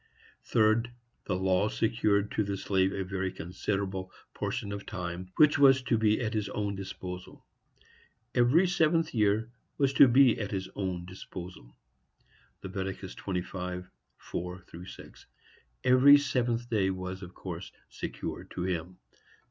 [0.45, 0.89] Third,
[1.25, 5.95] the law secured to the slave a very considerable portion of time, which was to
[5.95, 7.45] be at his own disposal.
[8.33, 12.71] Every seventh year was to be at his own disposal.—Lev.
[12.73, 15.25] 25:4–6.
[15.83, 18.97] Every seventh day was, of course, secured to him.